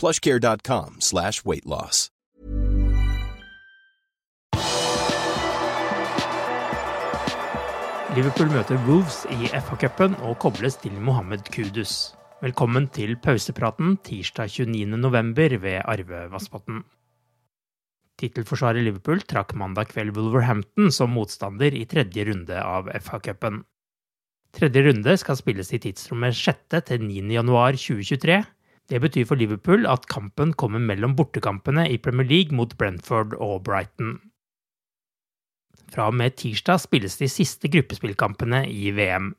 plushcare.com 0.00 0.96
slash 1.00 1.44
weight 1.44 1.66
loss. 1.66 2.08
Liverpool 8.16 8.48
møter 8.50 8.78
Wolves 8.88 9.20
i 9.30 9.50
FA-cupen 9.54 10.16
og 10.26 10.38
kobles 10.42 10.80
til 10.82 10.96
Mohammed 10.98 11.44
Kudus. 11.54 12.16
Velkommen 12.42 12.88
til 12.90 13.12
pausepraten 13.22 13.98
tirsdag 14.02 14.50
29.11. 14.50 15.60
ved 15.62 15.76
Arve 15.84 16.24
Vassbotn. 16.32 16.80
Tittelforsvarer 18.18 18.82
Liverpool 18.82 19.22
trakk 19.30 19.54
mandag 19.54 19.92
kveld 19.92 20.16
Wolverhampton 20.16 20.90
som 20.92 21.14
motstander 21.14 21.76
i 21.76 21.84
tredje 21.88 22.24
runde 22.26 22.58
av 22.58 22.90
FA-cupen. 22.98 23.62
Tredje 24.58 24.82
runde 24.88 25.14
skal 25.22 25.38
spilles 25.38 25.70
i 25.70 25.78
tidsrommet 25.84 26.34
6. 26.34 26.80
til 26.88 27.06
9. 27.06 27.22
januar 27.36 27.78
2023. 27.78 28.40
Det 28.90 28.98
betyr 28.98 29.26
for 29.28 29.38
Liverpool 29.38 29.86
at 29.86 30.08
kampen 30.10 30.52
kommer 30.58 30.82
mellom 30.82 31.14
bortekampene 31.18 31.84
i 31.92 31.98
Premier 32.02 32.26
League 32.26 32.56
mot 32.56 32.72
Brentford 32.78 33.36
og 33.38 33.62
Brighton. 33.68 34.16
Fra 35.90 36.08
og 36.10 36.16
med 36.18 36.34
tirsdag 36.38 36.82
spilles 36.82 37.16
de 37.18 37.28
siste 37.30 37.70
gruppespillkampene 37.70 38.64
i 38.66 38.90
VM. 38.94 39.32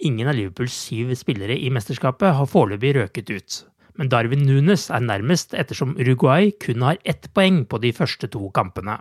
Ingen 0.00 0.30
av 0.32 0.36
Liverpools 0.36 0.76
syv 0.86 1.12
spillere 1.20 1.58
i 1.60 1.68
mesterskapet 1.72 2.32
har 2.36 2.48
foreløpig 2.48 2.94
røket 2.96 3.32
ut, 3.32 3.58
men 4.00 4.08
Darwin 4.08 4.46
Nunes 4.48 4.86
er 4.88 5.04
nærmest 5.04 5.52
ettersom 5.52 5.92
Uruguay 6.00 6.48
kun 6.64 6.84
har 6.86 7.00
ett 7.04 7.28
poeng 7.36 7.66
på 7.68 7.80
de 7.84 7.92
første 7.96 8.30
to 8.32 8.48
kampene. 8.56 8.96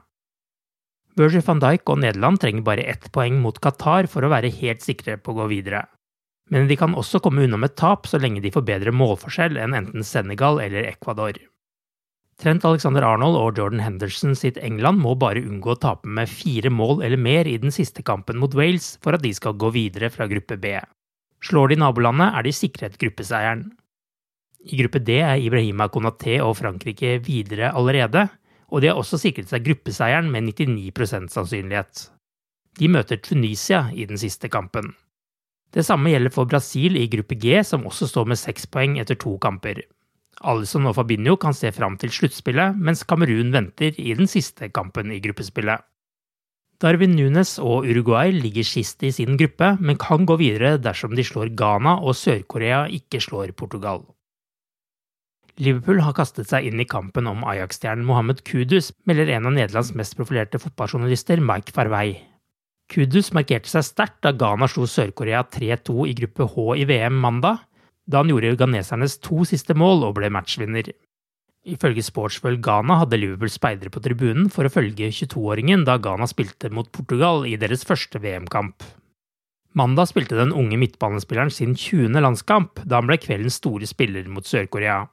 Virgil 1.20 1.44
van 1.48 1.64
Dijk 1.64 1.88
og 1.92 2.02
Nederland 2.04 2.40
trenger 2.44 2.68
bare 2.68 2.84
ett 2.84 3.08
poeng 3.16 3.40
mot 3.44 3.56
Qatar 3.64 4.12
for 4.12 4.24
å 4.24 4.32
være 4.32 4.52
helt 4.60 4.84
sikre 4.84 5.16
på 5.20 5.32
å 5.32 5.40
gå 5.40 5.48
videre. 5.56 5.86
Men 6.50 6.68
de 6.70 6.78
kan 6.78 6.96
også 6.98 7.22
komme 7.22 7.46
unna 7.46 7.60
med 7.62 7.76
tap 7.78 8.08
så 8.10 8.18
lenge 8.22 8.42
de 8.42 8.52
får 8.54 8.66
bedre 8.66 8.94
målforskjell 8.96 9.58
enn 9.62 9.78
enten 9.78 10.06
Senegal 10.06 10.62
eller 10.64 10.88
Ecuador. 10.90 11.38
Trent 12.40 12.64
Alexander 12.64 13.04
Arnold 13.04 13.36
og 13.36 13.58
Jordan 13.60 13.82
Henderson 13.84 14.32
sitt 14.38 14.58
England 14.64 15.02
må 15.04 15.12
bare 15.20 15.44
unngå 15.44 15.74
å 15.74 15.82
tape 15.84 16.08
med 16.08 16.32
fire 16.32 16.72
mål 16.72 17.04
eller 17.04 17.20
mer 17.20 17.50
i 17.52 17.58
den 17.60 17.74
siste 17.76 18.02
kampen 18.08 18.40
mot 18.40 18.56
Wales 18.56 18.94
for 19.04 19.18
at 19.18 19.26
de 19.26 19.34
skal 19.36 19.58
gå 19.60 19.74
videre 19.76 20.08
fra 20.14 20.28
gruppe 20.32 20.56
B. 20.58 20.78
Slår 21.44 21.74
de 21.74 21.80
nabolandet, 21.84 22.32
er 22.32 22.48
de 22.48 22.54
sikret 22.56 22.96
gruppeseieren. 23.00 23.66
I 24.72 24.80
gruppe 24.80 25.02
D 25.04 25.20
er 25.24 25.40
Ibrahima 25.40 25.90
Konaté 25.92 26.40
og 26.44 26.58
Frankrike 26.60 27.18
videre 27.24 27.74
allerede, 27.76 28.26
og 28.72 28.82
de 28.82 28.92
har 28.92 29.00
også 29.00 29.20
sikret 29.20 29.52
seg 29.52 29.68
gruppeseieren 29.68 30.32
med 30.32 30.48
99% 30.52 31.32
sannsynlighet. 31.36 32.08
De 32.80 32.88
møter 32.88 33.20
Tunisia 33.20 33.88
i 33.92 34.08
den 34.08 34.20
siste 34.20 34.48
kampen. 34.52 34.94
Det 35.74 35.86
samme 35.86 36.10
gjelder 36.10 36.34
for 36.34 36.50
Brasil 36.50 36.98
i 36.98 37.08
gruppe 37.12 37.38
G, 37.38 37.60
som 37.64 37.86
også 37.86 38.10
står 38.10 38.32
med 38.32 38.40
seks 38.42 38.66
poeng 38.72 38.98
etter 39.02 39.20
to 39.20 39.36
kamper. 39.42 39.84
Alison 40.40 40.88
og 40.88 40.96
Fabinho 40.96 41.36
kan 41.38 41.54
se 41.54 41.72
fram 41.76 41.98
til 42.00 42.12
sluttspillet, 42.16 42.78
mens 42.80 43.04
Kamerun 43.04 43.52
venter 43.54 43.98
i 44.00 44.16
den 44.16 44.30
siste 44.32 44.72
kampen 44.74 45.12
i 45.12 45.20
gruppespillet. 45.22 45.84
Darwin 46.80 47.12
Nunes 47.12 47.58
og 47.60 47.84
Uruguay 47.84 48.32
ligger 48.32 48.64
sist 48.64 49.04
i 49.04 49.12
sin 49.12 49.36
gruppe, 49.38 49.74
men 49.84 50.00
kan 50.00 50.24
gå 50.26 50.38
videre 50.40 50.78
dersom 50.80 51.12
de 51.12 51.26
slår 51.28 51.52
Ghana 51.60 51.98
og 52.00 52.16
Sør-Korea 52.16 52.86
ikke 52.96 53.20
slår 53.20 53.52
Portugal. 53.52 54.06
Liverpool 55.60 56.00
har 56.00 56.16
kastet 56.16 56.48
seg 56.48 56.70
inn 56.70 56.80
i 56.80 56.88
kampen 56.88 57.28
om 57.28 57.44
Ajax-stjernen 57.44 58.08
Mohammed 58.08 58.46
Kudus, 58.48 58.94
melder 59.04 59.28
en 59.36 59.50
av 59.50 59.58
Nederlands 59.58 59.92
mest 59.92 60.16
profilerte 60.16 60.62
fotballjournalister, 60.64 61.44
Mike 61.44 61.76
Farvey. 61.76 62.16
Kudus 62.90 63.30
markerte 63.38 63.70
seg 63.70 63.86
sterkt 63.86 64.24
da 64.26 64.32
Ghana 64.34 64.66
slo 64.70 64.88
Sør-Korea 64.90 65.44
3-2 65.46 66.08
i 66.10 66.16
gruppe 66.18 66.48
H 66.50 66.64
i 66.82 66.88
VM 66.90 67.20
mandag, 67.22 67.60
da 68.10 68.24
han 68.24 68.32
gjorde 68.32 68.56
ghanesernes 68.58 69.20
to 69.22 69.44
siste 69.46 69.76
mål 69.78 70.08
og 70.08 70.16
ble 70.18 70.32
matchvinner. 70.34 70.90
Ifølge 71.70 72.02
Sportsfølg 72.02 72.64
Ghana 72.66 72.98
hadde 73.04 73.20
Liverpool 73.20 73.52
speidere 73.54 73.94
på 73.94 74.02
tribunen 74.02 74.48
for 74.50 74.66
å 74.66 74.74
følge 74.74 75.12
22-åringen 75.14 75.84
da 75.86 76.00
Ghana 76.02 76.26
spilte 76.32 76.72
mot 76.74 76.90
Portugal 76.90 77.46
i 77.46 77.60
deres 77.62 77.86
første 77.86 78.22
VM-kamp. 78.24 78.82
Mandag 79.78 80.10
spilte 80.10 80.40
den 80.40 80.56
unge 80.56 80.80
midtbanespilleren 80.82 81.54
sin 81.54 81.76
20. 81.78 82.18
landskamp, 82.26 82.82
da 82.90 82.98
han 82.98 83.12
ble 83.12 83.20
kveldens 83.22 83.60
store 83.62 83.86
spiller 83.86 84.26
mot 84.34 84.48
Sør-Korea. 84.50 85.04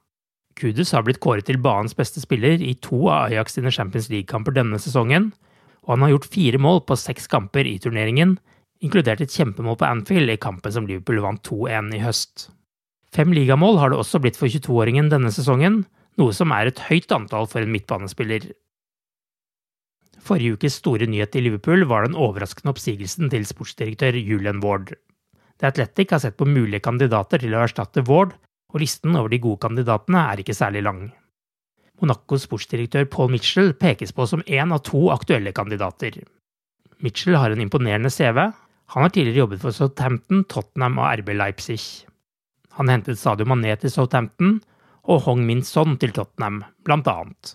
Kudus 0.57 0.95
har 0.97 1.05
blitt 1.05 1.21
kåret 1.21 1.45
til 1.45 1.61
banens 1.61 1.93
beste 1.99 2.23
spiller 2.25 2.63
i 2.65 2.73
to 2.81 3.03
av 3.11 3.27
Ajax 3.27 3.59
sine 3.59 3.75
Champions 3.75 4.09
League-kamper 4.09 4.57
denne 4.57 4.81
sesongen, 4.81 5.35
og 5.87 5.95
han 5.95 6.05
har 6.05 6.15
gjort 6.17 6.29
fire 6.35 6.61
mål 6.61 6.83
på 6.87 6.99
seks 6.99 7.31
kamper 7.31 7.69
i 7.69 7.79
turneringen, 7.83 8.37
inkludert 8.83 9.23
et 9.23 9.33
kjempemål 9.33 9.79
på 9.81 9.89
Anfield 9.89 10.35
i 10.35 10.39
kampen 10.43 10.75
som 10.75 10.87
Liverpool 10.89 11.23
vant 11.25 11.43
2-1 11.47 11.95
i 11.97 12.03
høst. 12.03 12.49
Fem 13.15 13.33
ligamål 13.33 13.79
har 13.81 13.93
det 13.93 14.01
også 14.03 14.21
blitt 14.21 14.37
for 14.37 14.51
22-åringen 14.51 15.09
denne 15.13 15.31
sesongen, 15.33 15.85
noe 16.21 16.35
som 16.37 16.53
er 16.53 16.69
et 16.69 16.83
høyt 16.89 17.13
antall 17.15 17.49
for 17.49 17.63
en 17.63 17.73
midtbanespiller. 17.73 18.51
Forrige 20.27 20.59
ukes 20.59 20.81
store 20.81 21.07
nyhet 21.07 21.37
i 21.39 21.45
Liverpool 21.45 21.87
var 21.89 22.05
den 22.05 22.19
overraskende 22.19 22.73
oppsigelsen 22.75 23.31
til 23.31 23.47
sportsdirektør 23.47 24.19
Julian 24.19 24.59
Ward. 24.65 24.91
The 25.61 25.71
Athletic 25.71 26.11
har 26.13 26.21
sett 26.25 26.37
på 26.37 26.49
mulige 26.49 26.83
kandidater 26.85 27.41
til 27.41 27.55
å 27.55 27.63
erstatte 27.63 28.05
Ward, 28.11 28.35
og 28.75 28.83
listen 28.83 29.15
over 29.17 29.31
de 29.33 29.41
gode 29.41 29.63
kandidatene 29.63 30.27
er 30.33 30.43
ikke 30.43 30.57
særlig 30.57 30.83
lang. 30.85 31.07
Monacos 32.03 32.45
sportsdirektør 32.45 33.07
Paul 33.13 33.31
Mitchell 33.33 33.73
pekes 33.79 34.13
på 34.13 34.27
som 34.29 34.45
én 34.45 34.75
av 34.75 34.83
to 34.85 35.07
aktuelle 35.15 35.53
kandidater. 35.57 36.19
Mitchell 37.05 37.37
har 37.37 37.53
en 37.53 37.63
imponerende 37.65 38.13
CV. 38.13 38.41
Han 38.95 39.05
har 39.05 39.13
tidligere 39.13 39.45
jobbet 39.45 39.63
for 39.65 39.75
Southampton, 39.75 40.45
Tottenham 40.49 40.99
og 41.01 41.23
RB 41.23 41.35
Leipzig. 41.37 41.81
Han 42.77 42.93
hentet 42.93 43.21
Sadio 43.21 43.49
Mané 43.49 43.75
til 43.81 43.93
Southampton 43.93 44.59
og 45.07 45.23
Hong 45.27 45.45
Min 45.47 45.63
Son 45.65 45.97
til 46.01 46.13
Tottenham, 46.13 46.63
blant 46.85 47.09
annet. 47.09 47.55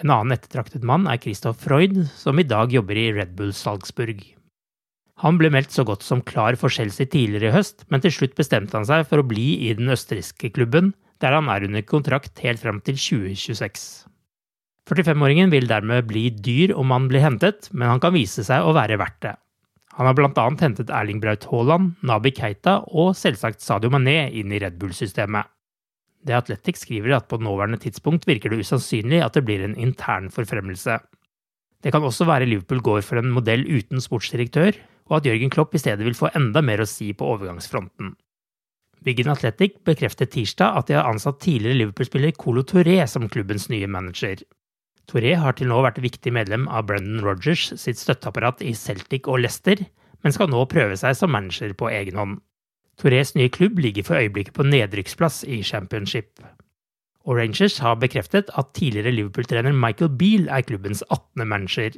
En 0.00 0.12
annen 0.14 0.36
ettertraktet 0.36 0.84
mann 0.86 1.08
er 1.10 1.20
Christoph 1.20 1.60
Freud, 1.60 1.96
som 2.16 2.38
i 2.38 2.46
dag 2.46 2.72
jobber 2.72 2.96
i 2.96 3.10
Red 3.16 3.34
Bull 3.36 3.52
Salzburg. 3.56 4.22
Han 5.20 5.36
ble 5.36 5.50
meldt 5.52 5.74
så 5.74 5.84
godt 5.84 6.04
som 6.06 6.22
klar 6.24 6.56
for 6.56 6.72
Chelsea 6.72 7.08
tidligere 7.10 7.50
i 7.50 7.56
høst, 7.58 7.84
men 7.92 8.00
til 8.00 8.14
slutt 8.14 8.38
bestemte 8.38 8.78
han 8.78 8.88
seg 8.88 9.04
for 9.10 9.20
å 9.20 9.26
bli 9.26 9.66
i 9.66 9.74
den 9.76 9.92
østerrikske 9.92 10.52
klubben, 10.56 10.94
der 11.20 11.36
han 11.36 11.50
er 11.52 11.66
under 11.68 11.84
kontrakt 11.86 12.40
helt 12.44 12.62
fram 12.62 12.80
til 12.84 12.96
2026. 12.98 14.08
45-åringen 14.90 15.52
vil 15.52 15.68
dermed 15.70 16.08
bli 16.08 16.28
dyr 16.34 16.74
om 16.78 16.90
han 16.94 17.06
blir 17.10 17.22
hentet, 17.22 17.68
men 17.72 17.92
han 17.92 18.02
kan 18.02 18.14
vise 18.16 18.42
seg 18.46 18.64
å 18.64 18.74
være 18.74 18.98
verdt 19.00 19.20
det. 19.28 19.36
Han 19.98 20.08
har 20.08 20.16
bl.a. 20.16 20.46
hentet 20.62 20.90
Erling 20.94 21.20
Braut 21.22 21.44
Haaland, 21.50 21.92
Nabi 22.06 22.32
Keita 22.34 22.78
og 22.88 23.12
selvsagt 23.18 23.62
Sadio 23.62 23.90
Mané 23.92 24.30
inn 24.38 24.52
i 24.54 24.60
Red 24.62 24.78
Bull-systemet. 24.80 25.50
Det 26.24 26.36
Athletic 26.36 26.80
skriver 26.82 27.16
at 27.16 27.28
på 27.30 27.38
nåværende 27.40 27.80
tidspunkt 27.80 28.26
virker 28.28 28.52
det 28.52 28.60
usannsynlig 28.64 29.22
at 29.24 29.36
det 29.36 29.44
blir 29.46 29.64
en 29.64 29.76
intern 29.76 30.28
forfremmelse. 30.32 30.98
Det 31.80 31.92
kan 31.94 32.04
også 32.04 32.26
være 32.28 32.48
Liverpool 32.48 32.82
går 32.84 33.04
for 33.04 33.20
en 33.20 33.32
modell 33.32 33.64
uten 33.64 34.02
sportsdirektør, 34.04 34.76
og 35.08 35.20
at 35.20 35.28
Jørgen 35.30 35.52
Klopp 35.52 35.74
i 35.74 35.80
stedet 35.80 36.04
vil 36.06 36.16
få 36.16 36.28
enda 36.36 36.62
mer 36.62 36.84
å 36.84 36.88
si 36.88 37.10
på 37.16 37.26
overgangsfronten. 37.34 38.12
Wiggen 39.04 39.30
Athletic 39.32 39.78
bekreftet 39.88 40.34
tirsdag 40.34 40.76
at 40.76 40.90
de 40.90 40.96
har 40.98 41.08
ansatt 41.08 41.40
tidligere 41.40 41.78
Liverpool-spiller 41.78 42.34
Colo 42.36 42.64
Touré 42.68 42.98
som 43.08 43.28
klubbens 43.32 43.70
nye 43.72 43.88
manager. 43.88 44.42
Touré 45.08 45.32
har 45.40 45.56
til 45.56 45.70
nå 45.70 45.80
vært 45.82 46.02
viktig 46.04 46.32
medlem 46.36 46.68
av 46.68 46.84
Brendan 46.90 47.24
Rogers 47.24 47.70
sitt 47.80 47.98
støtteapparat 47.98 48.60
i 48.62 48.74
Celtic 48.76 49.26
og 49.26 49.40
Leicester, 49.40 49.80
men 50.20 50.36
skal 50.36 50.50
nå 50.52 50.60
prøve 50.68 50.98
seg 51.00 51.16
som 51.16 51.32
manager 51.32 51.72
på 51.74 51.88
egen 51.90 52.20
hånd. 52.20 52.38
Tourés 53.00 53.32
nye 53.34 53.48
klubb 53.48 53.80
ligger 53.80 54.04
for 54.04 54.20
øyeblikket 54.20 54.54
på 54.58 54.66
nedrykksplass 54.68 55.42
i 55.48 55.62
championship. 55.64 56.44
Og 57.24 57.38
Rangers 57.40 57.78
har 57.80 57.96
bekreftet 58.00 58.52
at 58.52 58.74
tidligere 58.76 59.14
Liverpool-trener 59.16 59.72
Michael 59.72 60.12
Beale 60.20 60.52
er 60.52 60.66
klubbens 60.68 61.00
18. 61.08 61.48
manager. 61.48 61.96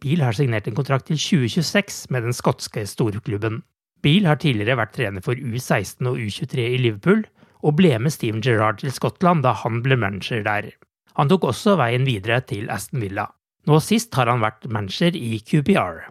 Beale 0.00 0.24
har 0.24 0.36
signert 0.36 0.66
en 0.66 0.76
kontrakt 0.76 1.10
til 1.12 1.20
2026 1.20 2.06
med 2.10 2.24
den 2.24 2.36
skotske 2.36 2.86
storklubben. 2.88 3.60
Beale 4.02 4.32
har 4.32 4.40
tidligere 4.42 4.80
vært 4.80 4.96
trener 4.96 5.22
for 5.24 5.38
U16 5.38 6.08
og 6.10 6.18
U23 6.18 6.64
i 6.74 6.80
Liverpool, 6.80 7.22
og 7.62 7.76
ble 7.78 7.92
med 8.02 8.14
Steven 8.14 8.42
Gerrard 8.42 8.80
til 8.80 8.90
Skottland 8.94 9.44
da 9.44 9.54
han 9.62 9.82
ble 9.84 9.98
manager 9.98 10.42
der. 10.46 10.72
Han 11.18 11.30
tok 11.30 11.46
også 11.50 11.76
veien 11.78 12.06
videre 12.08 12.40
til 12.48 12.70
Aston 12.72 13.02
Villa. 13.04 13.28
Nå 13.68 13.78
sist 13.84 14.14
har 14.18 14.26
han 14.26 14.42
vært 14.42 14.66
manager 14.66 15.14
i 15.14 15.38
QPR. 15.38 16.08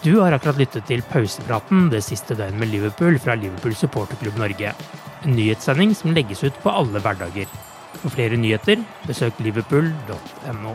Du 0.00 0.14
har 0.22 0.32
akkurat 0.32 0.58
lyttet 0.58 0.88
til 0.88 1.04
pausepraten 1.12 1.90
det 1.92 2.00
siste 2.06 2.34
døgnet 2.38 2.62
med 2.62 2.72
Liverpool 2.72 3.20
fra 3.20 3.36
Liverpool 3.36 3.76
supporterklubb 3.76 4.40
Norge. 4.40 4.72
En 5.22 5.36
nyhetssending 5.36 5.92
som 5.94 6.16
legges 6.16 6.42
ut 6.46 6.56
på 6.64 6.72
alle 6.72 7.04
hverdager. 7.04 7.52
For 8.00 8.08
flere 8.16 8.40
nyheter, 8.40 8.80
besøk 9.06 9.38
liverpool.no. 9.44 10.74